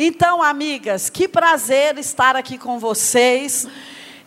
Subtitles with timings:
[0.00, 3.66] Então, amigas, que prazer estar aqui com vocês.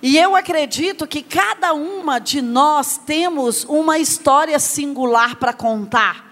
[0.01, 6.29] E eu acredito que cada uma de nós temos uma história singular para contar.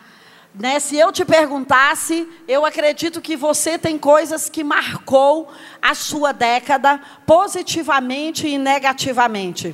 [0.54, 0.78] Né?
[0.81, 5.47] Se eu te perguntasse, eu acredito que você tem coisas que marcou
[5.81, 9.74] a sua década positivamente e negativamente.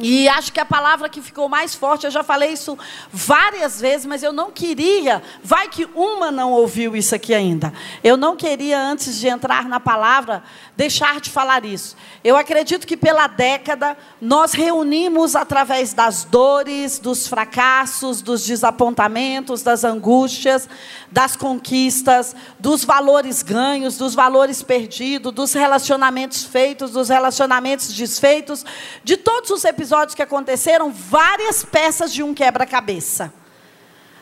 [0.00, 2.78] E acho que a palavra que ficou mais forte, eu já falei isso
[3.12, 7.72] várias vezes, mas eu não queria, vai que uma não ouviu isso aqui ainda.
[8.04, 10.44] Eu não queria, antes de entrar na palavra,
[10.76, 11.96] deixar de falar isso.
[12.22, 19.82] Eu acredito que pela década nós reunimos através das dores, dos fracassos, dos desapontamentos, das
[19.82, 20.68] angústias,
[21.10, 28.64] das conquistas, dos valores ganhos, dos valores perdidos, dos relacionamentos feitos, dos relacionamentos desfeitos,
[29.02, 33.32] de todos os episódios que aconteceram, várias peças de um quebra-cabeça.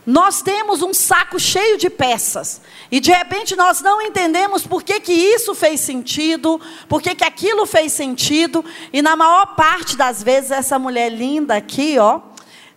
[0.07, 2.61] Nós temos um saco cheio de peças.
[2.93, 7.25] E de repente nós não entendemos por que, que isso fez sentido, por que, que
[7.25, 8.65] aquilo fez sentido.
[8.93, 12.21] E na maior parte das vezes, essa mulher linda aqui, ó,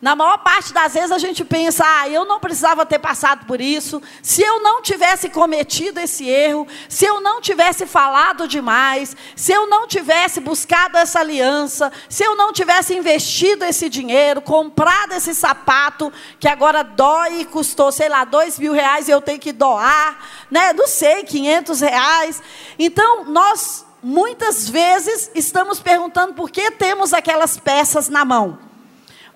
[0.02, 3.60] na maior parte das vezes a gente pensa, ah, eu não precisava ter passado por
[3.60, 9.52] isso, se eu não tivesse cometido esse erro, se eu não tivesse falado demais, se
[9.52, 15.36] eu não tivesse buscado essa aliança, se eu não tivesse investido esse dinheiro, comprado esse
[15.36, 19.52] sapato, que agora dói e custou, sei lá, dois mil reais e eu tenho que
[19.52, 20.18] doar,
[20.50, 20.72] né?
[20.72, 22.42] Não sei, quinhentos reais.
[22.78, 28.69] Então, nós muitas vezes estamos perguntando por que temos aquelas peças na mão.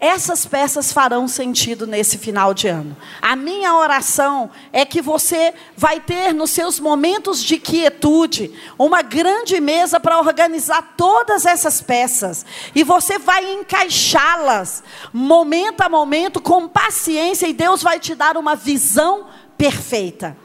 [0.04, 2.94] Essas peças farão sentido nesse final de ano.
[3.22, 9.62] A minha oração é que você vai ter nos seus momentos de quietude uma grande
[9.62, 17.48] mesa para organizar todas essas peças e você vai encaixá-las momento a momento com paciência
[17.48, 20.36] e Deus vai te dar uma visão perfeita.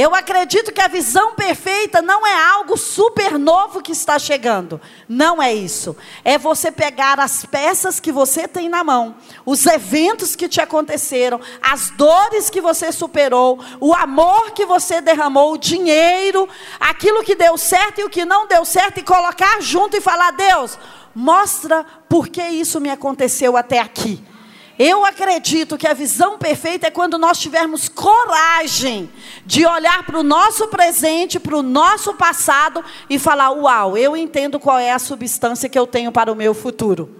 [0.00, 4.80] Eu acredito que a visão perfeita não é algo super novo que está chegando.
[5.08, 5.96] Não é isso.
[6.24, 11.40] É você pegar as peças que você tem na mão, os eventos que te aconteceram,
[11.60, 17.58] as dores que você superou, o amor que você derramou, o dinheiro, aquilo que deu
[17.58, 20.78] certo e o que não deu certo, e colocar junto e falar: Deus,
[21.12, 24.24] mostra por que isso me aconteceu até aqui.
[24.78, 29.10] Eu acredito que a visão perfeita é quando nós tivermos coragem
[29.44, 34.60] de olhar para o nosso presente, para o nosso passado e falar: Uau, eu entendo
[34.60, 37.10] qual é a substância que eu tenho para o meu futuro.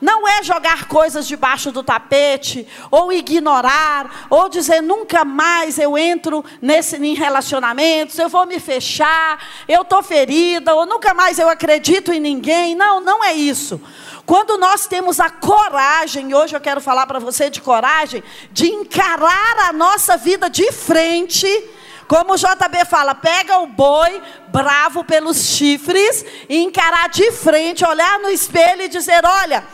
[0.00, 6.44] Não é jogar coisas debaixo do tapete, ou ignorar, ou dizer nunca mais eu entro
[6.60, 9.38] nesse, em relacionamentos, eu vou me fechar,
[9.68, 12.74] eu estou ferida, ou nunca mais eu acredito em ninguém.
[12.74, 13.80] Não, não é isso.
[14.26, 19.68] Quando nós temos a coragem, hoje eu quero falar para você de coragem, de encarar
[19.68, 21.46] a nossa vida de frente,
[22.08, 28.18] como o JB fala, pega o boi bravo pelos chifres e encarar de frente, olhar
[28.20, 29.64] no espelho e dizer: olha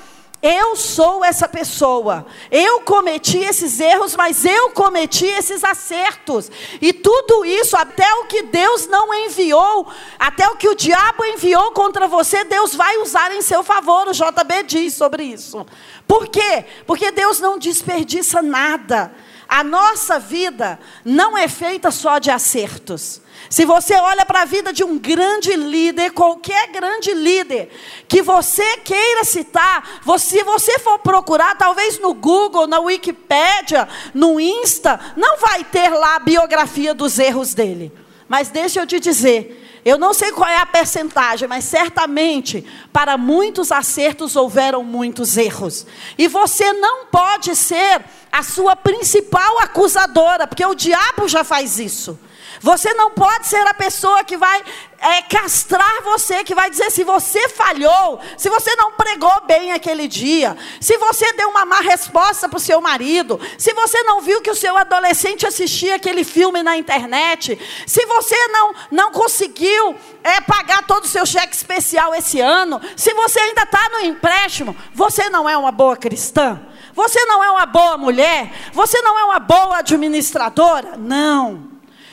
[0.43, 2.27] eu sou essa pessoa.
[2.51, 6.51] Eu cometi esses erros, mas eu cometi esses acertos.
[6.81, 9.87] E tudo isso, até o que Deus não enviou,
[10.19, 14.09] até o que o diabo enviou contra você, Deus vai usar em seu favor.
[14.09, 15.67] O JB diz sobre isso.
[16.07, 16.65] Por quê?
[16.87, 19.13] Porque Deus não desperdiça nada.
[19.51, 23.21] A nossa vida não é feita só de acertos.
[23.49, 27.69] Se você olha para a vida de um grande líder, qualquer grande líder
[28.07, 35.01] que você queira citar, se você for procurar, talvez no Google, na Wikipédia, no Insta,
[35.17, 37.93] não vai ter lá a biografia dos erros dele.
[38.29, 43.17] Mas deixa eu te dizer, eu não sei qual é a percentagem, mas certamente para
[43.17, 45.87] muitos acertos houveram muitos erros.
[46.19, 52.19] E você não pode ser a sua principal acusadora, porque o diabo já faz isso.
[52.61, 54.63] Você não pode ser a pessoa que vai
[54.99, 60.07] é, castrar você, que vai dizer se você falhou, se você não pregou bem aquele
[60.07, 64.43] dia, se você deu uma má resposta para o seu marido, se você não viu
[64.43, 70.43] que o seu adolescente assistia aquele filme na internet, se você não, não conseguiu é,
[70.43, 75.31] pagar todo o seu cheque especial esse ano, se você ainda está no empréstimo, você
[75.31, 76.61] não é uma boa cristã.
[76.93, 78.53] Você não é uma boa mulher?
[78.73, 80.97] Você não é uma boa administradora?
[80.99, 81.70] Não.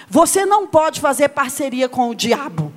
[0.10, 2.72] Você não pode fazer parceria com o diabo.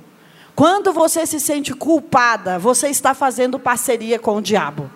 [0.55, 4.91] Quando você se sente culpada, você está fazendo parceria com o diabo.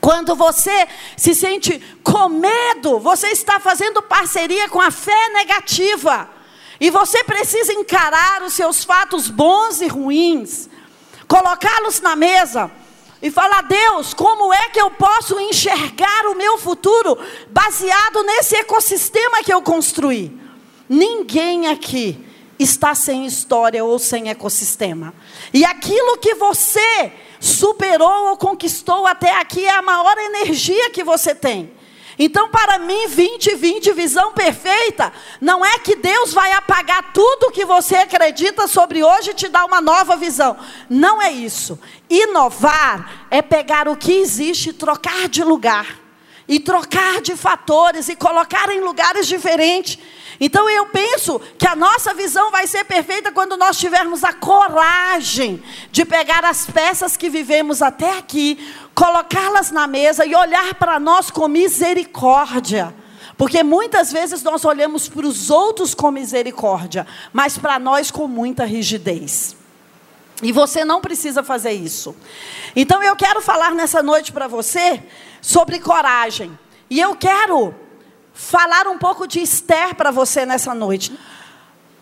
[0.00, 6.28] Quando você se sente com medo, você está fazendo parceria com a fé negativa.
[6.80, 10.70] E você precisa encarar os seus fatos bons e ruins,
[11.28, 12.70] colocá-los na mesa
[13.20, 17.18] e falar: Deus, como é que eu posso enxergar o meu futuro
[17.50, 20.39] baseado nesse ecossistema que eu construí?
[20.92, 22.18] Ninguém aqui
[22.58, 25.14] está sem história ou sem ecossistema.
[25.54, 31.32] E aquilo que você superou ou conquistou até aqui é a maior energia que você
[31.32, 31.72] tem.
[32.18, 37.94] Então, para mim, 2020, visão perfeita, não é que Deus vai apagar tudo que você
[37.94, 40.56] acredita sobre hoje e te dar uma nova visão.
[40.88, 41.78] Não é isso.
[42.10, 46.00] Inovar é pegar o que existe e trocar de lugar.
[46.48, 49.96] E trocar de fatores e colocar em lugares diferentes.
[50.40, 55.62] Então eu penso que a nossa visão vai ser perfeita quando nós tivermos a coragem
[55.92, 58.58] de pegar as peças que vivemos até aqui,
[58.94, 62.94] colocá-las na mesa e olhar para nós com misericórdia.
[63.36, 68.64] Porque muitas vezes nós olhamos para os outros com misericórdia, mas para nós com muita
[68.64, 69.54] rigidez.
[70.42, 72.16] E você não precisa fazer isso.
[72.74, 75.02] Então eu quero falar nessa noite para você
[75.42, 76.58] sobre coragem.
[76.88, 77.74] E eu quero
[78.32, 81.12] falar um pouco de Esther para você nessa noite.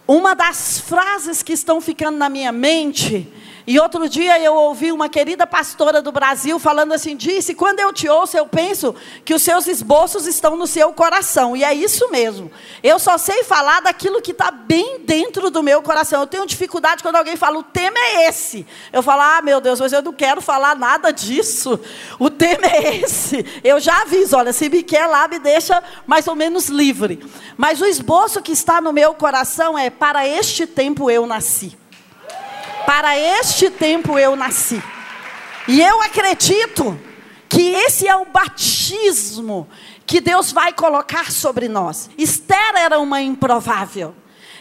[0.07, 3.33] Uma das frases que estão ficando na minha mente
[3.69, 7.93] e outro dia eu ouvi uma querida pastora do Brasil falando assim: disse, quando eu
[7.93, 8.95] te ouço, eu penso
[9.27, 11.55] que os seus esboços estão no seu coração.
[11.55, 12.51] E é isso mesmo.
[12.83, 16.23] Eu só sei falar daquilo que está bem dentro do meu coração.
[16.23, 18.67] Eu tenho dificuldade quando alguém fala, o tema é esse.
[18.91, 21.79] Eu falo, ah, meu Deus, mas eu não quero falar nada disso.
[22.19, 23.45] O tema é esse.
[23.63, 27.23] Eu já aviso, olha, se me quer lá, me deixa mais ou menos livre.
[27.55, 31.77] Mas o esboço que está no meu coração é: para este tempo eu nasci.
[32.87, 34.83] Para este tempo eu nasci.
[35.67, 36.99] E eu acredito
[37.49, 39.69] que esse é o batismo
[40.07, 42.09] que Deus vai colocar sobre nós.
[42.17, 44.15] Esther era uma improvável.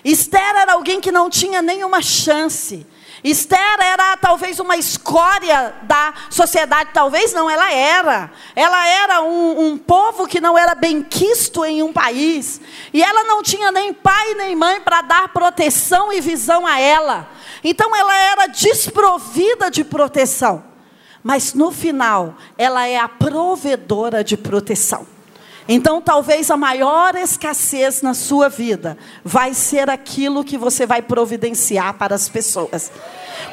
[0.04, 2.86] Esther era alguém que não tinha nenhuma chance.
[3.24, 8.32] Esther era talvez uma escória da sociedade, talvez não, ela era.
[8.56, 12.62] Ela era um, um, povo que não era bem quisto em um país.
[12.94, 17.28] E ela não tinha nem pai nem mãe para dar proteção e visão a ela.
[17.70, 20.64] Então ela era desprovida de proteção.
[21.22, 25.06] Mas no final, ela é a provedora de proteção.
[25.68, 31.96] Então, talvez a maior escassez na sua vida vai ser aquilo que você vai providenciar
[31.96, 32.90] para as pessoas.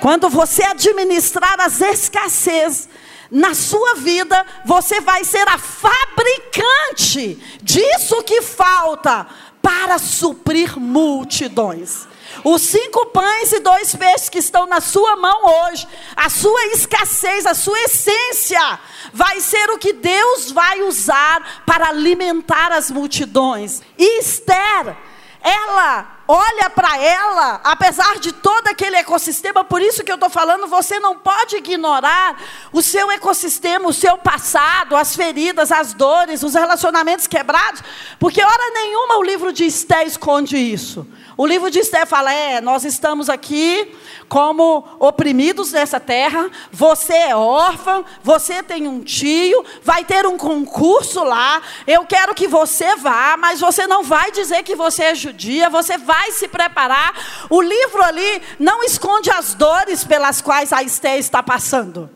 [0.01, 2.89] Quando você administrar as escassez
[3.29, 9.27] na sua vida, você vai ser a fabricante disso que falta
[9.61, 12.07] para suprir multidões.
[12.45, 17.47] Os cinco pães e dois peixes que estão na sua mão hoje, a sua escassez,
[17.47, 18.79] a sua essência,
[19.15, 23.81] vai ser o que Deus vai usar para alimentar as multidões.
[23.97, 24.95] E Esther,
[25.41, 30.67] ela olha para ela, apesar de todo aquele ecossistema, por isso que eu estou falando,
[30.67, 32.41] você não pode ignorar
[32.73, 37.83] o seu ecossistema, o seu passado, as feridas, as dores, os relacionamentos quebrados,
[38.19, 41.07] porque hora nenhuma o livro de Esté esconde isso.
[41.37, 43.93] O livro de Esté fala: é, nós estamos aqui
[44.29, 51.23] como oprimidos nessa terra, você é órfã, você tem um tio, vai ter um concurso
[51.23, 55.69] lá, eu quero que você vá, mas você não vai dizer que você é judia,
[55.69, 57.47] você vai se preparar.
[57.51, 62.11] O livro ali não esconde as dores pelas quais a Esté está passando.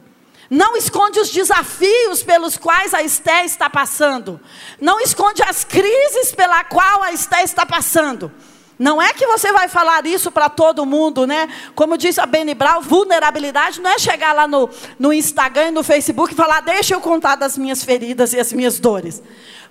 [0.50, 4.40] Não esconde os desafios pelos quais a Esté está passando.
[4.80, 8.32] Não esconde as crises pela qual a Esté está passando.
[8.78, 11.48] Não é que você vai falar isso para todo mundo, né?
[11.74, 15.82] Como disse a Benny Brown, vulnerabilidade não é chegar lá no, no Instagram e no
[15.82, 19.20] Facebook e falar, deixa eu contar das minhas feridas e as minhas dores.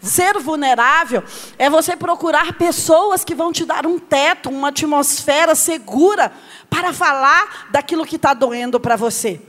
[0.02, 1.24] Ser vulnerável
[1.58, 6.32] é você procurar pessoas que vão te dar um teto, uma atmosfera segura
[6.70, 9.42] para falar daquilo que está doendo para você.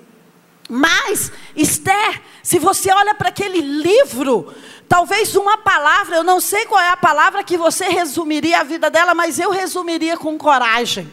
[0.69, 4.55] Mas, Esther, se você olha para aquele livro,
[4.89, 8.91] talvez uma palavra, eu não sei qual é a palavra que você resumiria a vida
[8.91, 11.13] dela, mas eu resumiria com coragem.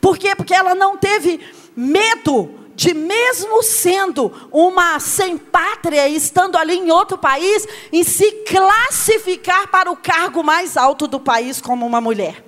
[0.00, 0.34] Por quê?
[0.36, 1.40] Porque ela não teve
[1.76, 9.68] medo de mesmo sendo uma sem pátria, estando ali em outro país, em se classificar
[9.68, 12.44] para o cargo mais alto do país como uma mulher.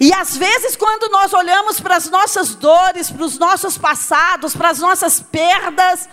[0.00, 4.70] E às vezes, quando nós olhamos para as nossas dores, para os nossos passados, para
[4.70, 6.08] as nossas perdas,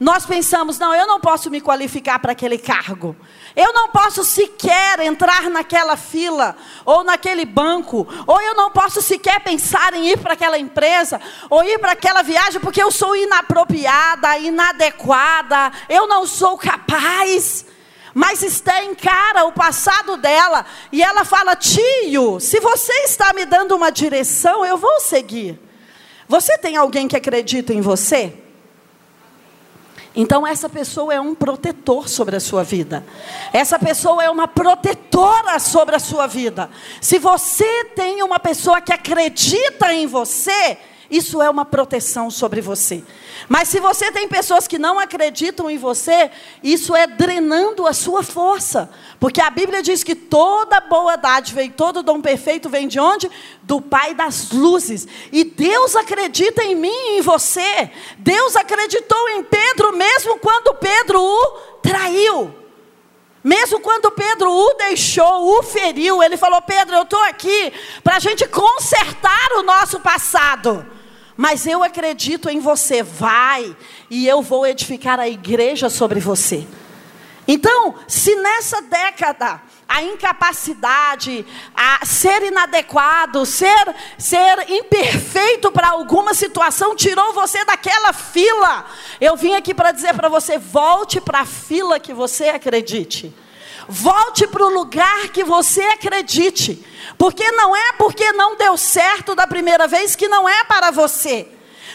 [0.00, 3.16] nós pensamos: não, eu não posso me qualificar para aquele cargo.
[3.56, 9.40] Eu não posso sequer entrar naquela fila, ou naquele banco, ou eu não posso sequer
[9.40, 14.38] pensar em ir para aquela empresa, ou ir para aquela viagem, porque eu sou inapropriada,
[14.38, 17.66] inadequada, eu não sou capaz.
[18.14, 23.74] Mas Esté encara o passado dela e ela fala: Tio, se você está me dando
[23.74, 25.60] uma direção, eu vou seguir.
[26.28, 28.47] Você tem alguém que acredita em você?
[30.14, 33.04] Então, essa pessoa é um protetor sobre a sua vida.
[33.52, 36.70] Essa pessoa é uma protetora sobre a sua vida.
[37.00, 40.78] Se você tem uma pessoa que acredita em você,
[41.10, 43.02] isso é uma proteção sobre você.
[43.48, 46.30] Mas se você tem pessoas que não acreditam em você,
[46.62, 48.90] isso é drenando a sua força.
[49.18, 53.30] Porque a Bíblia diz que toda boa dádiva e todo dom perfeito vem de onde?
[53.62, 55.08] Do Pai das luzes.
[55.32, 57.90] E Deus acredita em mim e em você.
[58.18, 61.50] Deus acreditou em Pedro mesmo quando Pedro o
[61.80, 62.54] traiu.
[63.42, 67.72] Mesmo quando Pedro o deixou, o feriu, ele falou: Pedro, eu estou aqui
[68.04, 70.97] para a gente consertar o nosso passado
[71.38, 73.76] mas eu acredito em você, vai,
[74.10, 76.66] e eu vou edificar a igreja sobre você.
[77.46, 86.96] Então, se nessa década a incapacidade, a ser inadequado, ser, ser imperfeito para alguma situação
[86.96, 88.84] tirou você daquela fila,
[89.20, 93.32] eu vim aqui para dizer para você: volte para a fila que você acredite.
[93.88, 96.84] Volte para o lugar que você acredite.
[97.16, 101.48] Porque não é porque não deu certo da primeira vez que não é para você.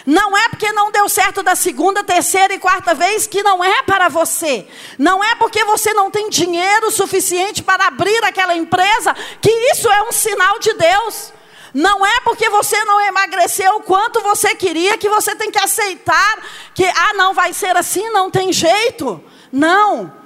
[0.05, 3.83] Não é porque não deu certo da segunda, terceira e quarta vez que não é
[3.83, 4.67] para você.
[4.97, 10.03] Não é porque você não tem dinheiro suficiente para abrir aquela empresa que isso é
[10.03, 11.31] um sinal de Deus.
[11.73, 16.37] Não é porque você não emagreceu o quanto você queria que você tem que aceitar
[16.73, 19.23] que, ah, não vai ser assim, não tem jeito.
[19.51, 20.22] Não.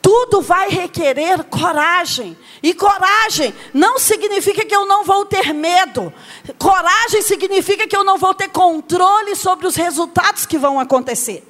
[0.00, 2.36] Tudo vai requerer coragem.
[2.62, 6.12] E coragem não significa que eu não vou ter medo.
[6.58, 11.46] Coragem significa que eu não vou ter controle sobre os resultados que vão acontecer.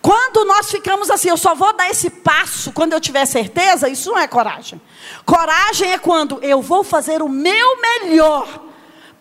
[0.00, 4.10] Quando nós ficamos assim, eu só vou dar esse passo quando eu tiver certeza, isso
[4.10, 4.80] não é coragem.
[5.24, 8.71] Coragem é quando eu vou fazer o meu melhor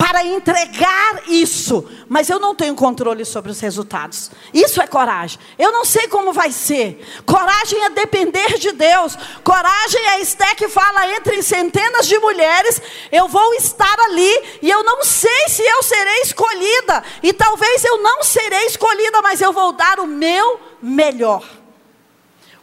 [0.02, 4.32] para entregar isso, mas eu não tenho controle sobre os resultados.
[4.52, 5.40] Isso é coragem.
[5.60, 7.06] Eu não sei como vai ser.
[7.24, 9.16] Coragem é depender de Deus.
[9.44, 12.82] Coragem é Esté que fala entre centenas de mulheres,
[13.12, 17.04] eu vou estar ali e eu não sei se eu serei escolhida.
[17.22, 21.48] E talvez eu não serei escolhida, mas eu vou dar o meu melhor.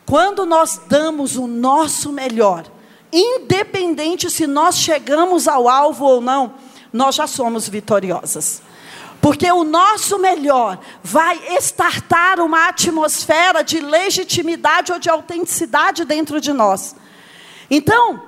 [0.04, 2.64] Quando nós damos o nosso melhor,
[3.12, 8.62] independente se nós chegamos ao alvo ou não, nós já somos vitoriosas.
[9.20, 16.52] Porque o nosso melhor vai estartar uma atmosfera de legitimidade ou de autenticidade dentro de
[16.52, 16.94] nós.
[17.70, 18.22] Então,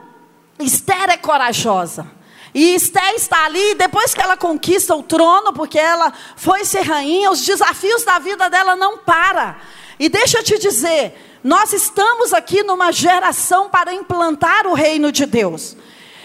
[0.58, 2.06] Esther é corajosa.
[2.52, 7.30] E Esther está ali, depois que ela conquista o trono, porque ela foi ser rainha,
[7.30, 9.54] os desafios da vida dela não param.
[9.98, 15.24] E deixa eu te dizer, nós estamos aqui numa geração para implantar o reino de
[15.26, 15.76] Deus.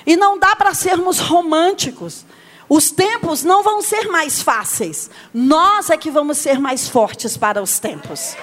[0.06, 2.26] E não dá para sermos românticos.
[2.68, 5.10] Os tempos não vão ser mais fáceis.
[5.34, 8.36] Nós é que vamos ser mais fortes para os tempos.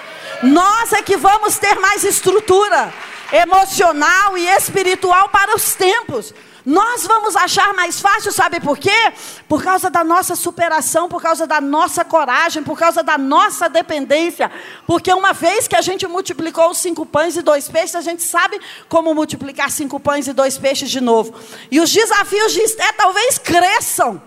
[0.43, 2.93] Nós é que vamos ter mais estrutura
[3.33, 6.33] emocional e espiritual para os tempos.
[6.65, 9.13] Nós vamos achar mais fácil, sabe por quê?
[9.49, 14.51] Por causa da nossa superação, por causa da nossa coragem, por causa da nossa dependência.
[14.87, 18.23] Porque uma vez que a gente multiplicou os cinco pães e dois peixes, a gente
[18.23, 21.35] sabe como multiplicar cinco pães e dois peixes de novo.
[21.71, 24.23] E os desafios de Esté talvez cresçam.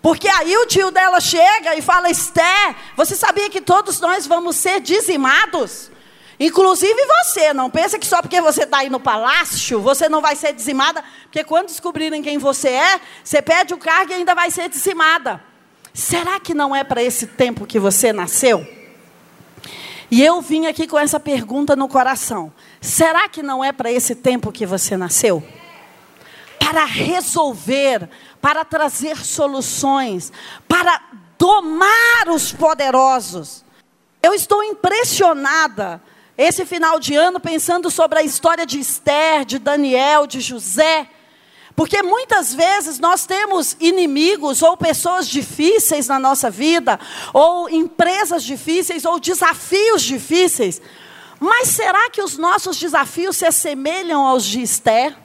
[0.00, 4.56] Porque aí o tio dela chega e fala: Esté, você sabia que todos nós vamos
[4.56, 5.90] ser dizimados?
[6.40, 10.34] Inclusive você, não pensa que só porque você está aí no palácio, você não vai
[10.34, 14.50] ser dizimada, porque quando descobrirem quem você é, você pede o cargo e ainda vai
[14.50, 15.42] ser dizimada.
[15.94, 18.66] Será que não é para esse tempo que você nasceu?
[20.10, 24.14] E eu vim aqui com essa pergunta no coração: será que não é para esse
[24.14, 25.42] tempo que você nasceu?
[26.58, 28.08] Para resolver,
[28.40, 30.32] para trazer soluções,
[30.66, 31.00] para
[31.38, 33.64] domar os poderosos.
[34.22, 36.00] Eu estou impressionada
[36.36, 41.08] esse final de ano pensando sobre a história de Esther, de Daniel, de José.
[41.74, 47.00] Porque muitas vezes nós temos inimigos ou pessoas difíceis na nossa vida,
[47.32, 50.82] ou empresas difíceis, ou desafios difíceis.
[51.40, 55.16] Mas será que os nossos desafios se assemelham aos de Esther?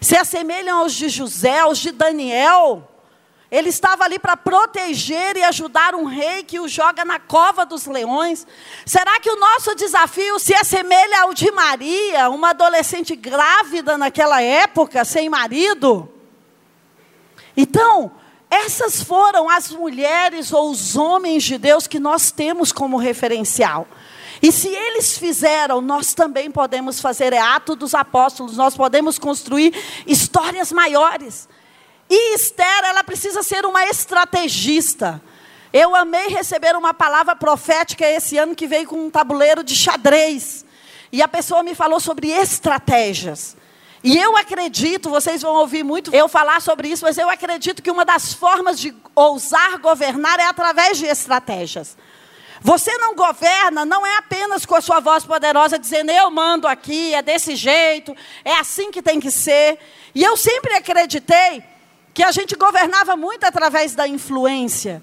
[0.00, 2.88] Se assemelham aos de José, aos de Daniel?
[3.52, 7.84] Ele estava ali para proteger e ajudar um rei que o joga na cova dos
[7.84, 8.46] leões.
[8.86, 15.04] Será que o nosso desafio se assemelha ao de Maria, uma adolescente grávida naquela época,
[15.04, 16.08] sem marido?
[17.54, 18.12] Então,
[18.48, 23.86] essas foram as mulheres ou os homens de Deus que nós temos como referencial.
[24.40, 27.34] E se eles fizeram, nós também podemos fazer.
[27.34, 29.74] É ato dos apóstolos, nós podemos construir
[30.06, 31.46] histórias maiores.
[32.14, 35.18] E Esther, ela precisa ser uma estrategista.
[35.72, 40.62] Eu amei receber uma palavra profética esse ano que veio com um tabuleiro de xadrez.
[41.10, 43.56] E a pessoa me falou sobre estratégias.
[44.04, 47.90] E eu acredito, vocês vão ouvir muito eu falar sobre isso, mas eu acredito que
[47.90, 51.96] uma das formas de ousar governar é através de estratégias.
[52.60, 57.14] Você não governa, não é apenas com a sua voz poderosa dizendo eu mando aqui,
[57.14, 58.14] é desse jeito,
[58.44, 59.78] é assim que tem que ser.
[60.14, 61.71] E eu sempre acreditei
[62.14, 65.02] que a gente governava muito através da influência.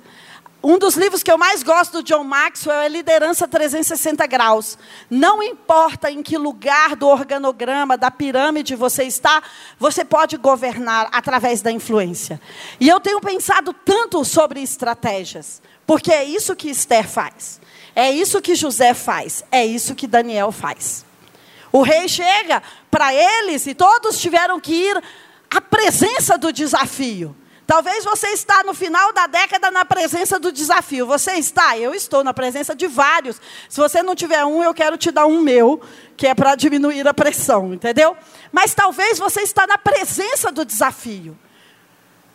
[0.62, 4.78] Um dos livros que eu mais gosto do John Maxwell é Liderança 360 Graus.
[5.10, 9.42] Não importa em que lugar do organograma, da pirâmide você está,
[9.80, 12.42] você pode governar através da influência.
[12.78, 17.62] E eu tenho pensado tanto sobre estratégias, porque é isso que Esther faz,
[17.96, 21.06] é isso que José faz, é isso que Daniel faz.
[21.72, 22.62] O rei chega
[22.92, 25.01] para eles e todos tiveram que ir
[25.50, 27.36] à presença do desafio.
[27.70, 31.06] Talvez você está no final da década na presença do desafio.
[31.06, 31.77] Você está?
[31.77, 33.39] Eu estou na presença de vários.
[33.70, 35.79] Se você não tiver um, eu quero te dar um meu,
[36.18, 38.18] que é para diminuir a pressão, entendeu?
[38.51, 41.38] Mas talvez você está na presença do desafio.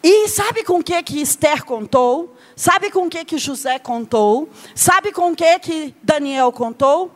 [0.04, 2.36] E sabe com o que que Esther contou?
[2.54, 4.48] Sabe com o que que José contou?
[4.72, 7.10] Sabe com o que que Daniel contou?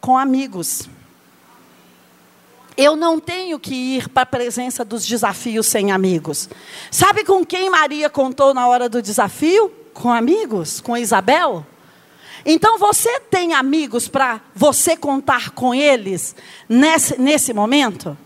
[0.00, 0.88] Com amigos.
[2.76, 6.48] Eu não tenho que ir para a presença dos desafios sem amigos.
[6.90, 9.70] Sabe com quem Maria contou na hora do desafio?
[9.92, 11.64] Com amigos, com Isabel.
[12.44, 16.34] Então você tem amigos para você contar com eles
[16.68, 18.18] nesse, nesse momento?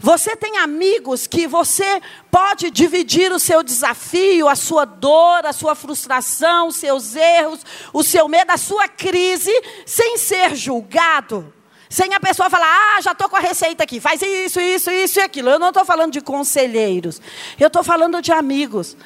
[0.00, 2.00] Você tem amigos que você
[2.30, 7.60] pode dividir o seu desafio, a sua dor, a sua frustração, os seus erros,
[7.92, 9.52] o seu medo, a sua crise,
[9.86, 11.52] sem ser julgado?
[11.94, 15.20] Sem a pessoa falar, ah, já estou com a receita aqui, faz isso, isso, isso
[15.20, 15.48] e aquilo.
[15.48, 17.22] Eu não estou falando de conselheiros,
[17.56, 18.96] eu estou falando de amigos.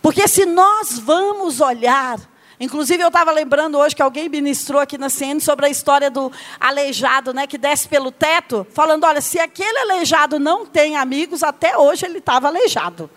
[0.00, 2.18] Porque se nós vamos olhar,
[2.58, 6.32] inclusive eu estava lembrando hoje que alguém ministrou aqui na CN sobre a história do
[6.58, 11.76] aleijado, né, que desce pelo teto, falando, olha, se aquele aleijado não tem amigos, até
[11.76, 13.10] hoje ele estava aleijado.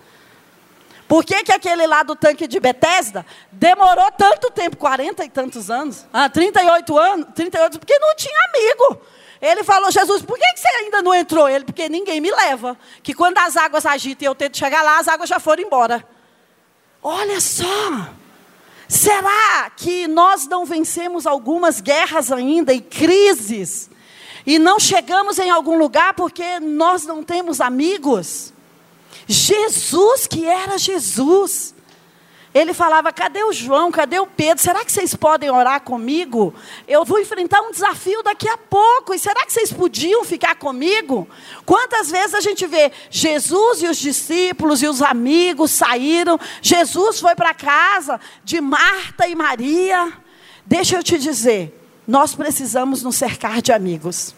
[1.13, 5.69] Por que, que aquele lá do tanque de Betesda demorou tanto tempo, 40 e tantos
[5.69, 6.07] anos?
[6.11, 8.99] Ah, 38 anos, 38, porque não tinha amigo.
[9.39, 11.47] Ele falou, Jesus, por que você ainda não entrou?
[11.47, 12.75] Ele, porque ninguém me leva.
[13.03, 16.03] Que quando as águas agitam e eu tento chegar lá, as águas já foram embora.
[16.99, 18.09] Olha só.
[18.87, 23.87] Será que nós não vencemos algumas guerras ainda e crises?
[24.47, 28.52] E não chegamos em algum lugar porque nós não temos amigos?
[29.27, 31.73] Jesus, que era Jesus,
[32.53, 33.91] ele falava: cadê o João?
[33.91, 34.63] Cadê o Pedro?
[34.63, 36.53] Será que vocês podem orar comigo?
[36.87, 39.13] Eu vou enfrentar um desafio daqui a pouco.
[39.13, 41.27] E será que vocês podiam ficar comigo?
[41.65, 46.39] Quantas vezes a gente vê Jesus e os discípulos e os amigos saíram?
[46.61, 50.13] Jesus foi para casa de Marta e Maria.
[50.65, 54.35] Deixa eu te dizer, nós precisamos nos cercar de amigos.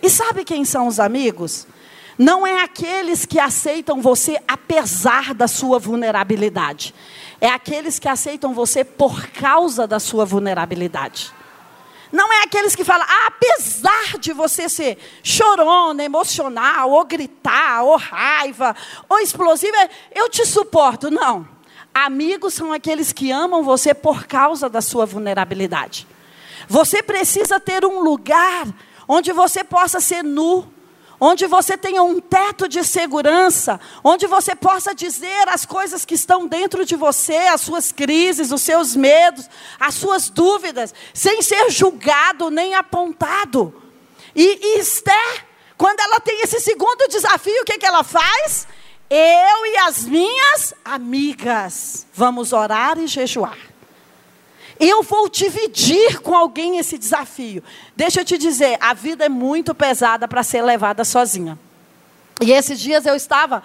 [0.00, 1.66] E sabe quem são os amigos?
[2.18, 6.92] Não é aqueles que aceitam você apesar da sua vulnerabilidade
[7.40, 11.32] é aqueles que aceitam você por causa da sua vulnerabilidade.
[12.10, 17.96] Não é aqueles que falam, ah, apesar de você ser chorona, emocional, ou gritar, ou
[17.96, 18.74] raiva,
[19.08, 19.76] ou explosiva,
[20.14, 21.10] eu te suporto.
[21.10, 21.46] Não.
[21.92, 26.06] Amigos são aqueles que amam você por causa da sua vulnerabilidade.
[26.66, 28.66] Você precisa ter um lugar
[29.06, 30.66] onde você possa ser nu,
[31.20, 36.46] onde você tenha um teto de segurança, onde você possa dizer as coisas que estão
[36.46, 42.50] dentro de você, as suas crises, os seus medos, as suas dúvidas, sem ser julgado
[42.50, 43.74] nem apontado.
[44.34, 48.66] E, e Esther, quando ela tem esse segundo desafio, o que, que ela faz?
[49.10, 53.67] Eu e as minhas amigas vamos orar e jejuar.
[54.80, 57.62] Eu vou dividir com alguém esse desafio.
[57.96, 61.58] Deixa eu te dizer, a vida é muito pesada para ser levada sozinha.
[62.40, 63.62] E esses dias eu estava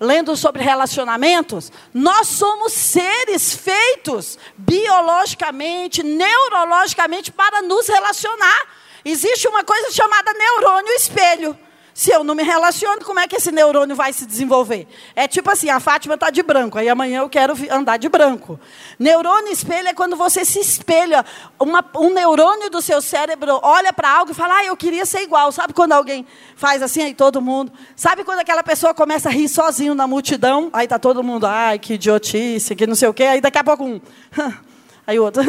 [0.00, 8.66] lendo sobre relacionamentos, nós somos seres feitos biologicamente, neurologicamente para nos relacionar.
[9.04, 11.58] Existe uma coisa chamada neurônio espelho.
[11.98, 14.86] Se eu não me relaciono, como é que esse neurônio vai se desenvolver?
[15.16, 18.56] É tipo assim, a Fátima está de branco, aí amanhã eu quero andar de branco.
[18.96, 21.26] Neurônio espelho é quando você se espelha.
[21.58, 25.22] Uma, um neurônio do seu cérebro olha para algo e fala, ah, eu queria ser
[25.22, 25.50] igual.
[25.50, 27.72] Sabe quando alguém faz assim, aí todo mundo?
[27.96, 30.70] Sabe quando aquela pessoa começa a rir sozinho na multidão?
[30.72, 33.24] Aí está todo mundo, ai, que idiotice, que não sei o quê.
[33.24, 34.00] Aí daqui a pouco um...
[35.04, 35.42] Aí o outro...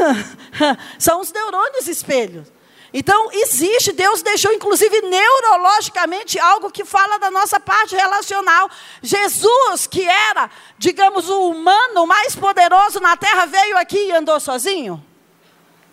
[0.98, 2.59] São os neurônios espelhos.
[2.94, 8.70] Então, existe, Deus deixou inclusive neurologicamente algo que fala da nossa parte relacional.
[9.02, 15.04] Jesus, que era, digamos, o humano mais poderoso na terra veio aqui e andou sozinho?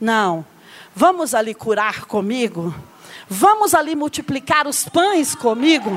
[0.01, 0.45] Não.
[0.95, 2.75] Vamos ali curar comigo?
[3.29, 5.91] Vamos ali multiplicar os pães comigo?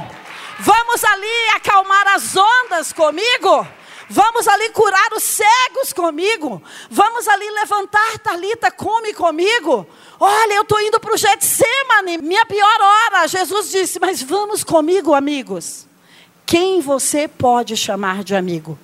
[0.60, 3.66] Vamos ali acalmar as ondas comigo?
[4.10, 6.62] Vamos ali curar os cegos comigo.
[6.90, 9.88] Vamos ali levantar Talita, come comigo.
[10.20, 13.28] Olha, eu estou indo para o Getsemane, minha pior hora.
[13.28, 15.88] Jesus disse, mas vamos comigo, amigos.
[16.46, 18.78] Quem você pode chamar de amigo?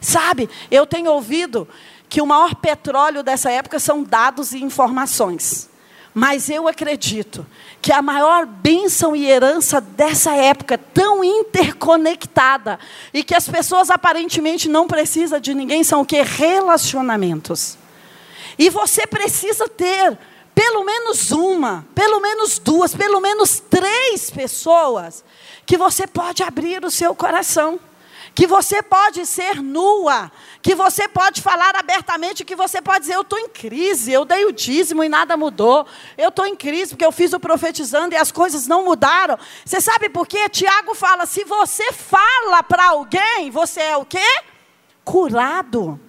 [0.00, 1.66] Sabe, eu tenho ouvido
[2.08, 5.70] que o maior petróleo dessa época são dados e informações.
[6.12, 7.46] Mas eu acredito
[7.80, 12.78] que a maior bênção e herança dessa época, tão interconectada,
[13.14, 16.20] e que as pessoas aparentemente não precisam de ninguém, são o que?
[16.20, 17.78] Relacionamentos.
[18.58, 20.18] E você precisa ter
[20.58, 25.24] pelo menos uma, pelo menos duas, pelo menos três pessoas
[25.64, 27.78] que você pode abrir o seu coração
[28.34, 30.30] que você pode ser nua,
[30.62, 34.44] que você pode falar abertamente, que você pode dizer: Eu estou em crise, eu dei
[34.44, 35.84] o dízimo e nada mudou,
[36.16, 39.36] eu estou em crise porque eu fiz o profetizando e as coisas não mudaram.
[39.64, 40.48] Você sabe por quê?
[40.48, 44.42] Tiago fala: se você fala para alguém, você é o quê?
[45.04, 46.07] Curado.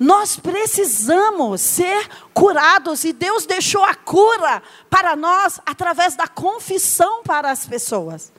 [0.00, 7.50] Nós precisamos ser curados e Deus deixou a cura para nós através da confissão para
[7.50, 8.32] as pessoas.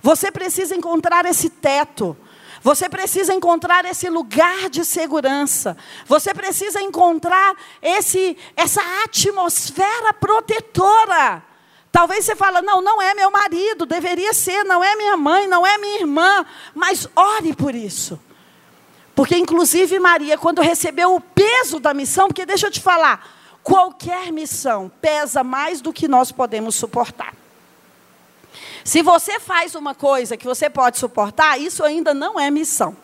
[0.00, 2.16] Você precisa encontrar esse teto.
[2.62, 5.76] Você precisa encontrar esse lugar de segurança.
[6.06, 11.42] Você precisa encontrar esse, essa atmosfera protetora.
[11.90, 15.66] Talvez você fale, não, não é meu marido, deveria ser, não é minha mãe, não
[15.66, 18.16] é minha irmã, mas ore por isso.
[19.14, 23.26] Porque, inclusive, Maria, quando recebeu o peso da missão, porque deixa eu te falar,
[23.62, 27.32] qualquer missão pesa mais do que nós podemos suportar.
[28.84, 32.96] Se você faz uma coisa que você pode suportar, isso ainda não é missão.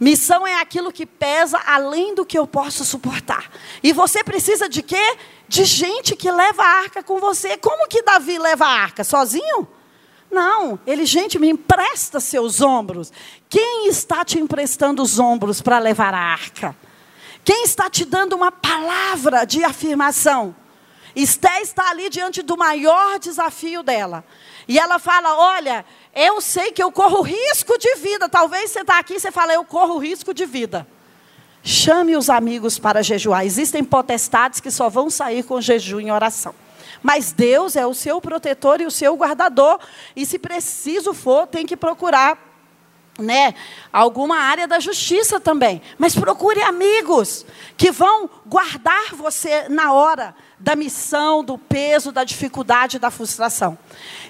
[0.00, 3.50] Missão é aquilo que pesa além do que eu posso suportar.
[3.82, 5.16] E você precisa de quê?
[5.48, 7.56] De gente que leva a arca com você.
[7.56, 9.02] Como que Davi leva a arca?
[9.02, 9.66] Sozinho?
[10.30, 13.12] Não, ele, gente, me empresta seus ombros.
[13.48, 16.76] Quem está te emprestando os ombros para levar a arca?
[17.44, 20.54] Quem está te dando uma palavra de afirmação?
[21.16, 24.24] Esté está ali diante do maior desafio dela.
[24.68, 28.28] E ela fala: Olha, eu sei que eu corro risco de vida.
[28.28, 30.86] Talvez você está aqui e você fala: Eu corro risco de vida.
[31.62, 33.44] Chame os amigos para jejuar.
[33.44, 36.54] Existem potestades que só vão sair com jejum e oração.
[37.02, 39.78] Mas Deus é o seu protetor e o seu guardador.
[40.14, 42.48] E se preciso for, tem que procurar
[43.18, 43.54] né,
[43.92, 45.82] alguma área da justiça também.
[45.98, 47.44] Mas procure amigos
[47.76, 53.76] que vão guardar você na hora da missão, do peso, da dificuldade, da frustração.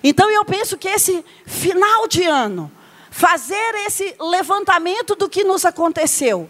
[0.02, 2.70] Então eu penso que esse final de ano,
[3.10, 6.48] fazer esse levantamento do que nos aconteceu,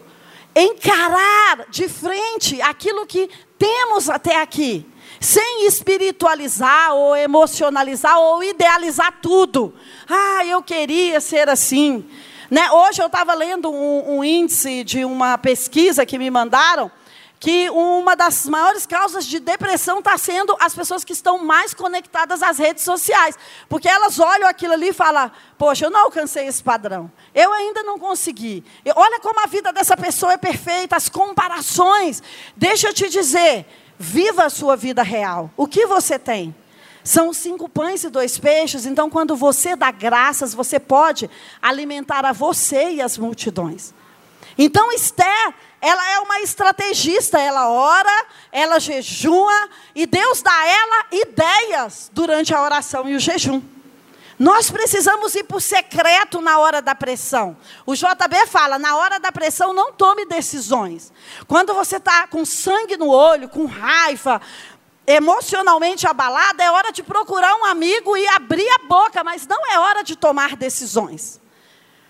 [0.54, 3.28] encarar de frente aquilo que
[3.58, 4.86] temos até aqui,
[5.20, 9.74] sem espiritualizar ou emocionalizar ou idealizar tudo.
[10.08, 12.08] Ah, eu queria ser assim.
[12.50, 12.70] Né?
[12.70, 16.90] Hoje eu estava lendo um, um índice de uma pesquisa que me mandaram
[17.40, 22.42] que uma das maiores causas de depressão está sendo as pessoas que estão mais conectadas
[22.42, 23.36] às redes sociais.
[23.68, 27.10] Porque elas olham aquilo ali e falam: Poxa, eu não alcancei esse padrão.
[27.34, 28.64] Eu ainda não consegui.
[28.94, 32.22] Olha como a vida dessa pessoa é perfeita, as comparações.
[32.56, 33.66] Deixa eu te dizer:
[33.98, 35.50] viva a sua vida real.
[35.56, 36.54] O que você tem?
[37.02, 41.28] São cinco pães e dois peixes, então quando você dá graças, você pode
[41.60, 43.94] alimentar a você e as multidões.
[44.56, 51.06] Então Esther ela é uma estrategista, ela ora, ela jejua e Deus dá a ela
[51.12, 53.62] ideias durante a oração e o jejum.
[54.38, 57.56] Nós precisamos ir o secreto na hora da pressão.
[57.84, 61.12] O JB fala: na hora da pressão, não tome decisões.
[61.48, 64.40] Quando você está com sangue no olho, com raiva,
[65.04, 69.78] emocionalmente abalado, é hora de procurar um amigo e abrir a boca, mas não é
[69.80, 71.40] hora de tomar decisões.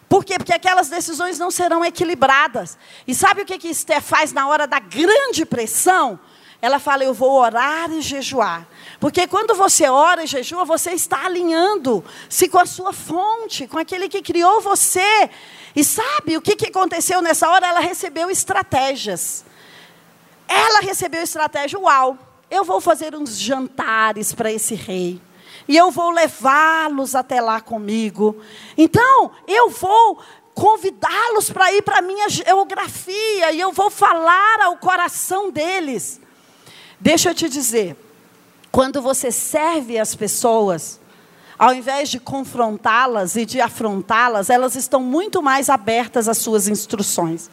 [0.06, 0.36] Por quê?
[0.36, 2.76] Porque aquelas decisões não serão equilibradas.
[3.06, 6.18] E sabe o que, que Esther faz na hora da grande pressão?
[6.60, 8.66] Ela fala: Eu vou orar e jejuar.
[8.98, 14.08] Porque quando você ora e jejua, você está alinhando-se com a sua fonte, com aquele
[14.08, 15.30] que criou você.
[15.76, 17.66] E sabe o que, que aconteceu nessa hora?
[17.66, 19.44] Ela recebeu estratégias.
[20.48, 22.18] Ela recebeu estratégia, uau,
[22.50, 25.20] eu vou fazer uns jantares para esse rei
[25.68, 28.40] e eu vou levá-los até lá comigo.
[28.76, 30.18] Então, eu vou
[30.54, 36.20] convidá-los para ir para a minha geografia e eu vou falar ao coração deles.
[37.00, 37.96] Deixa eu te dizer,
[38.70, 41.00] quando você serve as pessoas,
[41.58, 47.50] ao invés de confrontá-las e de afrontá-las, elas estão muito mais abertas às suas instruções.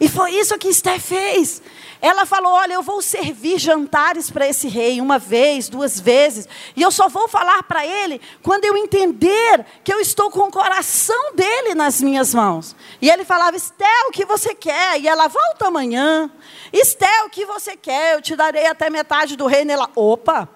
[0.00, 1.60] E foi isso que Esté fez.
[2.00, 6.80] Ela falou: Olha, eu vou servir jantares para esse rei uma vez, duas vezes, e
[6.80, 11.34] eu só vou falar para ele quando eu entender que eu estou com o coração
[11.34, 12.74] dele nas minhas mãos.
[13.02, 14.98] E ele falava: Esté, o que você quer?
[14.98, 16.30] E ela volta amanhã.
[16.72, 18.14] Esté, o que você quer?
[18.14, 19.70] Eu te darei até metade do reino.
[19.70, 20.48] Ela, opa,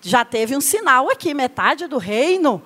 [0.00, 2.60] já teve um sinal aqui, metade do reino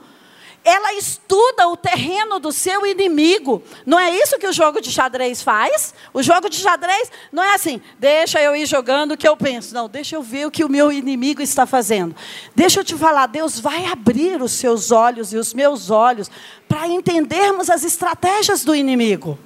[0.64, 3.62] ela estuda o terreno do seu inimigo.
[3.84, 5.92] Não é isso que o jogo de xadrez faz?
[6.14, 9.74] O jogo de xadrez não é assim, deixa eu ir jogando o que eu penso.
[9.74, 12.14] Não, deixa eu ver o que o meu inimigo está fazendo.
[12.54, 16.30] Deixa eu te falar, Deus vai abrir os seus olhos e os meus olhos
[16.68, 19.38] para entendermos as estratégias do inimigo.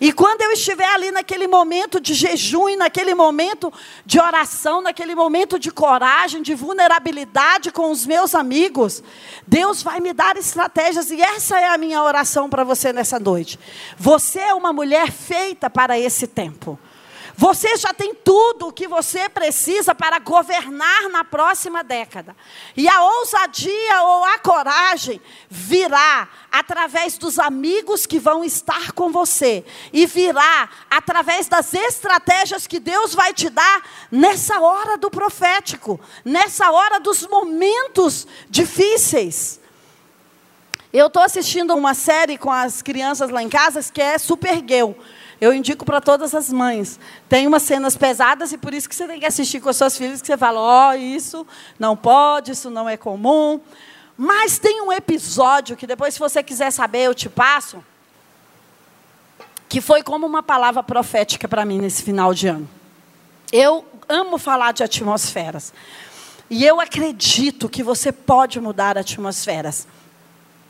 [0.00, 3.72] E quando eu estiver ali naquele momento de jejum, naquele momento
[4.06, 9.02] de oração, naquele momento de coragem, de vulnerabilidade com os meus amigos,
[9.46, 13.58] Deus vai me dar estratégias e essa é a minha oração para você nessa noite.
[13.96, 16.78] Você é uma mulher feita para esse tempo.
[17.40, 22.36] Você já tem tudo o que você precisa para governar na próxima década.
[22.76, 29.64] E a ousadia ou a coragem virá através dos amigos que vão estar com você.
[29.92, 36.72] E virá através das estratégias que Deus vai te dar nessa hora do profético, nessa
[36.72, 39.60] hora dos momentos difíceis.
[40.92, 44.94] Eu estou assistindo uma série com as crianças lá em casa que é Super Girl.
[45.40, 46.98] Eu indico para todas as mães.
[47.28, 49.96] Tem umas cenas pesadas e por isso que você tem que assistir com as suas
[49.96, 51.46] filhas, que você fala, ó, oh, isso
[51.78, 53.60] não pode, isso não é comum.
[54.16, 57.84] Mas tem um episódio que depois, se você quiser saber, eu te passo,
[59.68, 62.68] que foi como uma palavra profética para mim nesse final de ano.
[63.52, 65.72] Eu amo falar de atmosferas.
[66.50, 69.86] E eu acredito que você pode mudar atmosferas.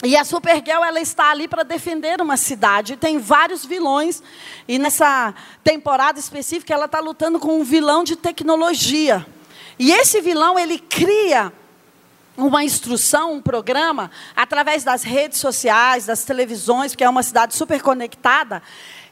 [0.05, 2.97] E a Supergirl ela está ali para defender uma cidade.
[2.97, 4.23] Tem vários vilões.
[4.69, 5.35] E nessa
[5.65, 9.27] temporada específica ela está lutando com um vilão de tecnologia.
[9.79, 11.53] E esse vilão ele cria
[12.37, 17.83] uma instrução, um programa através das redes sociais, das televisões, porque é uma cidade super
[17.83, 18.63] conectada.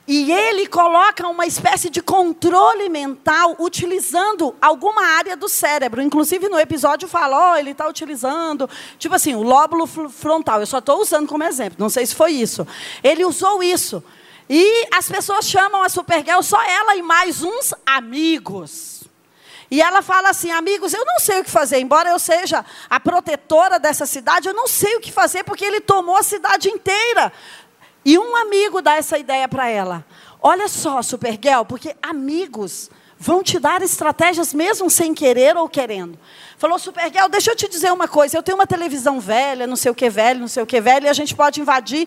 [0.09, 6.01] E ele coloca uma espécie de controle mental utilizando alguma área do cérebro.
[6.01, 10.61] Inclusive, no episódio fala, oh, ele está utilizando, tipo assim, o lóbulo frontal.
[10.61, 12.65] Eu só estou usando como exemplo, não sei se foi isso.
[13.03, 14.03] Ele usou isso.
[14.49, 18.97] E as pessoas chamam a Supergirl só ela e mais uns amigos.
[19.69, 23.01] E ela fala assim: amigos, eu não sei o que fazer, embora eu seja a
[23.01, 27.33] protetora dessa cidade, eu não sei o que fazer porque ele tomou a cidade inteira.
[28.07, 30.07] E um amigo dá essa ideia para ela.
[30.41, 32.89] Olha só, Supergirl, porque amigos
[33.19, 36.17] vão te dar estratégias mesmo sem querer ou querendo.
[36.57, 38.39] Falou, Supergirl, deixa eu te dizer uma coisa.
[38.39, 41.07] Eu tenho uma televisão velha, não sei o que velho, não sei o que velho,
[41.07, 42.07] e a gente pode invadir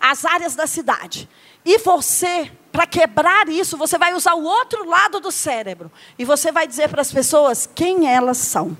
[0.00, 1.28] as áreas da cidade.
[1.64, 5.92] E você, para quebrar isso, você vai usar o outro lado do cérebro.
[6.18, 8.76] E você vai dizer para as pessoas quem elas são.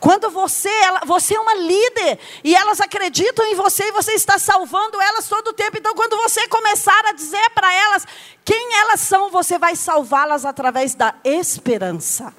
[0.00, 4.38] Quando você, ela, você é uma líder e elas acreditam em você e você está
[4.38, 5.78] salvando elas todo o tempo.
[5.78, 8.06] Então, quando você começar a dizer para elas
[8.44, 12.34] quem elas são, você vai salvá-las através da esperança.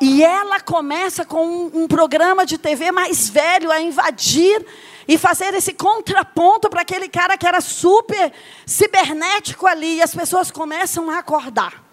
[0.00, 4.64] E ela começa com um, um, programa de TV mais velho a invadir
[5.08, 8.32] e fazer esse contraponto para aquele cara que era super
[8.66, 9.96] cibernético ali.
[9.96, 11.85] E as pessoas começam a acordar.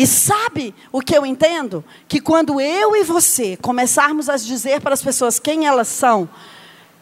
[0.00, 1.84] E sabe o que eu entendo?
[2.08, 6.26] Que quando eu e você começarmos a dizer para as pessoas quem elas são,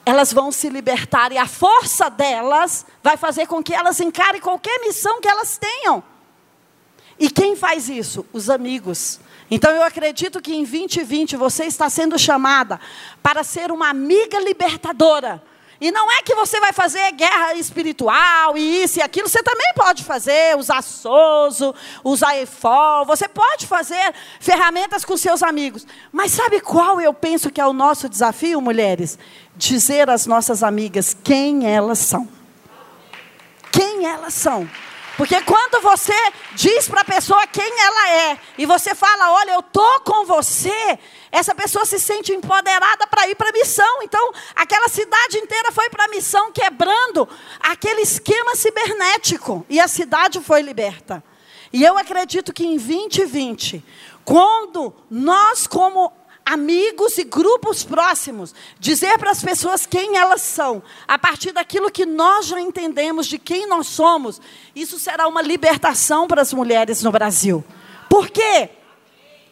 [0.05, 4.81] elas vão se libertar e a força delas vai fazer com que elas encarem qualquer
[4.81, 6.03] missão que elas tenham.
[7.21, 8.27] E quem faz isso?
[8.33, 9.21] Os amigos.
[9.49, 12.81] Então eu acredito que em 2020 você está sendo chamada
[13.23, 15.41] para ser uma amiga libertadora
[15.81, 19.29] e não é que você vai fazer guerra espiritual e isso e aquilo.
[19.29, 23.05] Você também pode fazer, usar Sozo, usar EFOL.
[23.05, 25.87] Você pode fazer ferramentas com seus amigos.
[26.11, 29.19] Mas sabe qual eu penso que é o nosso desafio, mulheres?
[29.55, 32.29] Dizer às nossas amigas quem elas são.
[33.71, 34.69] Quem elas são.
[35.19, 36.15] Porque quando você
[36.55, 40.97] diz para a pessoa quem ela é, e você fala, olha, eu estou com você,
[41.33, 44.01] essa pessoa se sente empoderada para ir para a missão.
[44.05, 47.29] Então, aquela cidade inteira foi para a missão, quebrando
[47.59, 49.67] aquele esquema cibernético.
[49.69, 51.21] E a cidade foi liberta.
[51.73, 53.85] E eu acredito que em 2020,
[54.25, 56.13] quando nós, como
[56.49, 62.07] amigos e grupos próximos, dizer para as pessoas quem elas são, a partir daquilo que
[62.07, 64.41] nós já entendemos de quem nós somos,
[64.75, 67.63] isso será uma libertação para as mulheres no Brasil.
[68.09, 68.71] Por quê?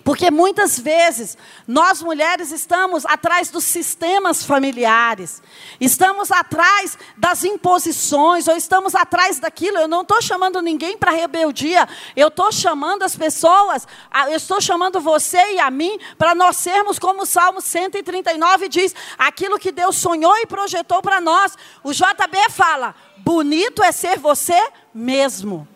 [0.06, 5.42] Porque muitas vezes nós mulheres estamos atrás dos sistemas familiares,
[5.80, 9.78] estamos atrás das imposições, ou estamos atrás daquilo.
[9.78, 13.84] Eu não estou chamando ninguém para rebeldia, eu estou chamando as pessoas,
[14.28, 18.94] eu estou chamando você e a mim para nós sermos como o Salmo 139 diz:
[19.18, 21.58] aquilo que Deus sonhou e projetou para nós.
[21.82, 25.66] O JB fala: bonito é ser você mesmo.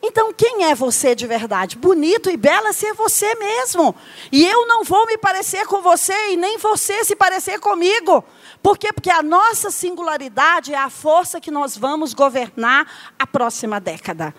[0.00, 1.76] Então, quem é você de verdade?
[1.76, 3.94] Bonito e bela é ser você mesmo.
[4.30, 8.24] E eu não vou me parecer com você e nem você se parecer comigo.
[8.62, 8.92] Por quê?
[8.92, 14.34] Porque a nossa singularidade é a força que nós vamos governar a próxima década.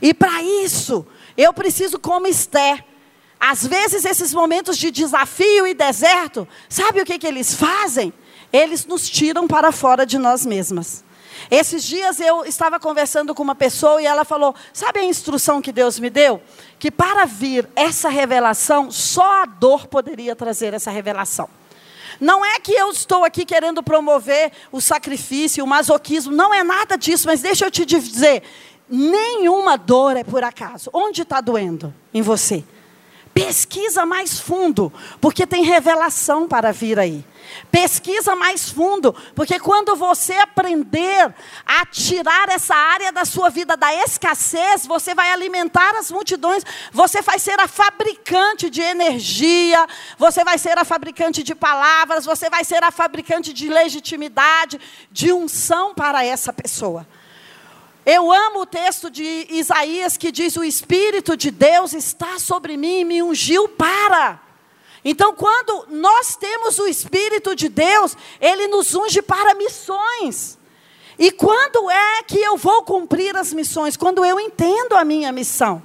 [0.00, 2.84] E para isso, eu preciso, como Esther,
[3.40, 8.12] às vezes esses momentos de desafio e deserto, sabe o que, que eles fazem?
[8.52, 11.04] Eles nos tiram para fora de nós mesmas.
[11.50, 15.72] Esses dias eu estava conversando com uma pessoa e ela falou: Sabe a instrução que
[15.72, 16.42] Deus me deu?
[16.78, 21.48] Que para vir essa revelação, só a dor poderia trazer essa revelação.
[22.20, 26.96] Não é que eu estou aqui querendo promover o sacrifício, o masoquismo, não é nada
[26.96, 28.42] disso, mas deixa eu te dizer:
[28.88, 30.90] nenhuma dor é por acaso.
[30.92, 31.94] Onde está doendo?
[32.12, 32.62] Em você.
[33.32, 37.24] Pesquisa mais fundo, porque tem revelação para vir aí.
[37.70, 41.34] Pesquisa mais fundo, porque quando você aprender
[41.66, 47.20] a tirar essa área da sua vida da escassez, você vai alimentar as multidões, você
[47.22, 49.86] vai ser a fabricante de energia,
[50.18, 54.80] você vai ser a fabricante de palavras, você vai ser a fabricante de legitimidade,
[55.10, 57.06] de unção para essa pessoa.
[58.04, 63.00] Eu amo o texto de Isaías que diz: O Espírito de Deus está sobre mim
[63.00, 64.47] e me ungiu para.
[65.10, 70.58] Então, quando nós temos o Espírito de Deus, ele nos unge para missões.
[71.18, 73.96] E quando é que eu vou cumprir as missões?
[73.96, 75.82] Quando eu entendo a minha missão.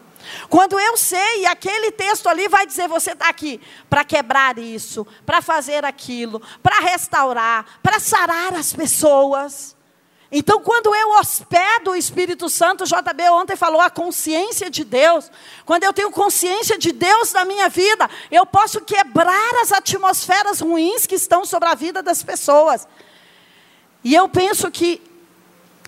[0.49, 5.07] Quando eu sei, e aquele texto ali vai dizer: você está aqui para quebrar isso,
[5.25, 9.73] para fazer aquilo, para restaurar, para sarar as pessoas.
[10.35, 15.29] Então, quando eu hospedo o Espírito Santo, JB ontem falou a consciência de Deus.
[15.63, 21.05] Quando eu tenho consciência de Deus na minha vida, eu posso quebrar as atmosferas ruins
[21.05, 22.87] que estão sobre a vida das pessoas.
[24.03, 24.99] E eu penso que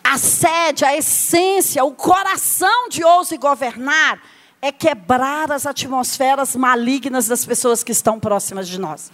[0.03, 4.21] a sede, a essência, o coração de ouse governar
[4.61, 9.11] é quebrar as atmosferas malignas das pessoas que estão próximas de nós.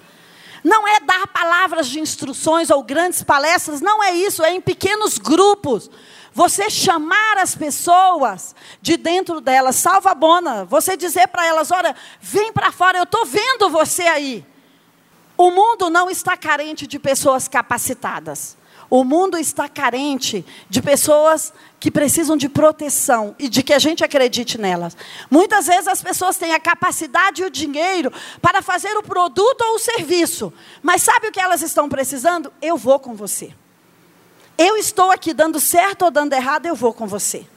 [0.63, 5.17] Não é dar palavras de instruções ou grandes palestras, não é isso, é em pequenos
[5.17, 5.89] grupos.
[6.33, 10.63] Você chamar as pessoas de dentro delas, salva a bona.
[10.65, 14.45] Você dizer para elas: olha, vem para fora, eu estou vendo você aí.
[15.35, 18.55] O mundo não está carente de pessoas capacitadas.
[18.91, 24.03] O mundo está carente de pessoas que precisam de proteção e de que a gente
[24.03, 24.97] acredite nelas.
[25.29, 29.75] Muitas vezes as pessoas têm a capacidade e o dinheiro para fazer o produto ou
[29.75, 30.51] o serviço,
[30.83, 32.51] mas sabe o que elas estão precisando?
[32.61, 33.53] Eu vou com você.
[34.57, 37.47] Eu estou aqui dando certo ou dando errado, eu vou com você.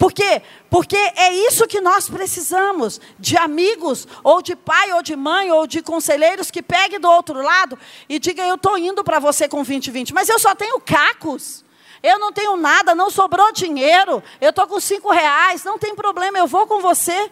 [0.00, 0.40] Por quê?
[0.70, 5.66] Porque é isso que nós precisamos, de amigos, ou de pai, ou de mãe, ou
[5.66, 9.58] de conselheiros que peguem do outro lado e digam, eu estou indo para você com
[9.58, 11.66] 2020, mas eu só tenho cacos.
[12.02, 16.38] Eu não tenho nada, não sobrou dinheiro, eu estou com cinco reais, não tem problema,
[16.38, 17.30] eu vou com você.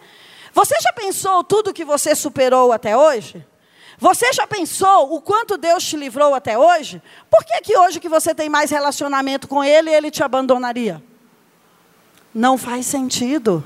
[0.53, 3.43] Você já pensou tudo que você superou até hoje?
[3.97, 7.01] Você já pensou o quanto Deus te livrou até hoje?
[7.31, 11.08] Por que, que hoje que você tem mais relacionamento com Ele, Ele te abandonaria?
[12.33, 13.63] Não faz sentido.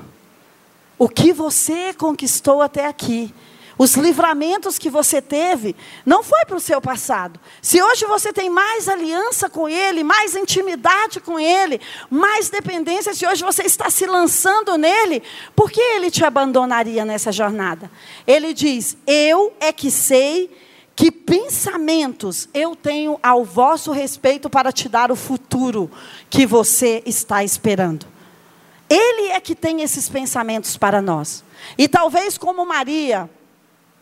[0.98, 3.34] O que você conquistou até aqui,
[3.76, 5.74] os livramentos que você teve,
[6.06, 7.40] não foi para o seu passado.
[7.60, 13.26] Se hoje você tem mais aliança com Ele, mais intimidade com Ele, mais dependência, se
[13.26, 15.22] hoje você está se lançando nele,
[15.56, 17.90] por que Ele te abandonaria nessa jornada?
[18.26, 20.48] Ele diz: Eu é que sei
[20.94, 25.90] que pensamentos eu tenho ao vosso respeito para te dar o futuro
[26.30, 28.13] que você está esperando.
[28.88, 31.42] Ele é que tem esses pensamentos para nós.
[31.78, 33.28] E talvez como Maria,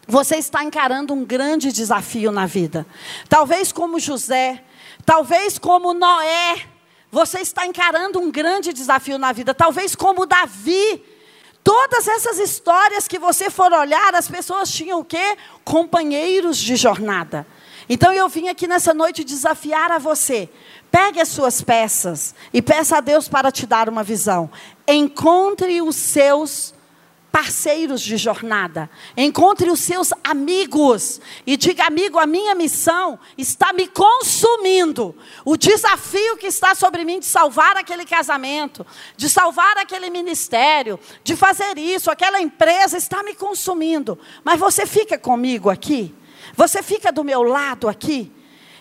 [0.07, 2.87] você está encarando um grande desafio na vida.
[3.29, 4.63] Talvez como José,
[5.07, 6.67] talvez como Noé,
[7.11, 9.55] você está encarando um grande desafio na vida.
[9.55, 11.05] Talvez como Davi.
[11.63, 15.37] Todas essas histórias que você for olhar, as pessoas tinham o quê?
[15.65, 17.47] Companheiros de jornada.
[17.89, 20.49] Então eu vim aqui nessa noite desafiar a você
[20.93, 24.51] Pegue as suas peças e peça a Deus para te dar uma visão.
[24.87, 26.75] Encontre os seus
[27.33, 28.91] parceiros de jornada.
[29.17, 35.17] Encontre os seus amigos e diga: amigo, a minha missão está me consumindo.
[35.47, 38.87] O desafio que está sobre mim de salvar aquele casamento,
[39.17, 44.19] de salvar aquele ministério, de fazer isso, aquela empresa está me consumindo.
[44.45, 46.15] Mas você fica comigo aqui?
[46.55, 48.31] Você fica do meu lado aqui?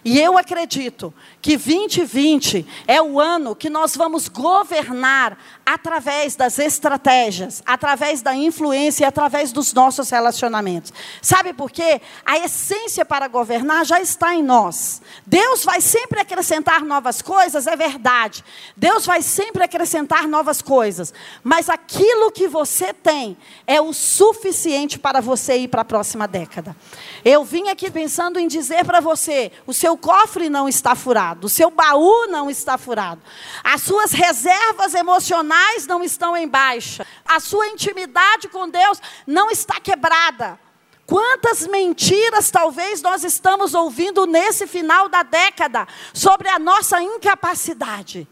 [0.03, 7.63] E eu acredito que 2020 é o ano que nós vamos governar através das estratégias,
[7.65, 10.93] através da influência e através dos nossos relacionamentos.
[11.21, 12.01] Sabe por quê?
[12.25, 15.01] A essência para governar já está em nós.
[15.25, 18.43] Deus vai sempre acrescentar novas coisas, é verdade.
[18.75, 21.13] Deus vai sempre acrescentar novas coisas.
[21.43, 26.75] Mas aquilo que você tem é o suficiente para você ir para a próxima década.
[27.23, 30.95] Eu vim aqui pensando em dizer para você: o seu cofre não está
[31.31, 33.21] furado, o seu baú não está furado,
[33.63, 39.79] as suas reservas emocionais não estão em baixa, a sua intimidade com Deus não está
[39.79, 40.59] quebrada.
[41.05, 48.27] Quantas mentiras talvez nós estamos ouvindo nesse final da década sobre a nossa incapacidade?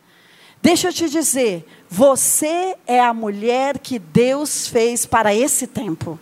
[0.61, 6.19] Deixa eu te dizer, você é a mulher que Deus fez para esse tempo.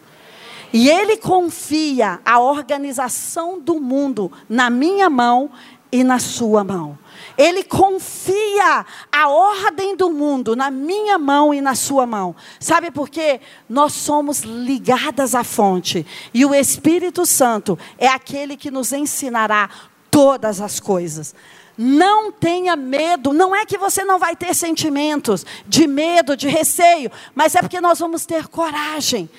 [0.73, 5.49] E ele confia a organização do mundo na minha mão
[5.91, 6.97] e na sua mão.
[7.37, 12.35] Ele confia a ordem do mundo na minha mão e na sua mão.
[12.59, 13.39] Sabe por quê?
[13.69, 16.05] Nós somos ligadas à fonte.
[16.33, 19.69] E o Espírito Santo é aquele que nos ensinará
[20.09, 21.35] todas as coisas.
[21.77, 27.11] Não tenha medo, não é que você não vai ter sentimentos de medo, de receio,
[27.35, 29.29] mas é porque nós vamos ter coragem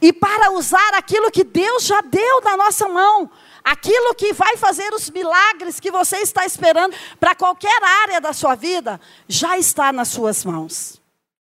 [0.00, 3.30] e para usar aquilo que Deus já deu na nossa mão.
[3.70, 8.54] Aquilo que vai fazer os milagres que você está esperando para qualquer área da sua
[8.54, 8.98] vida,
[9.28, 10.97] já está nas suas mãos.